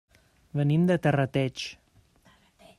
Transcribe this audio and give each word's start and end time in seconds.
Venim 0.59 0.87
de 0.91 0.97
Terrateig. 1.05 1.67